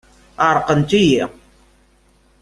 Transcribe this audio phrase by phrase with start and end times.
[0.47, 1.23] Ɛerqent-iyi.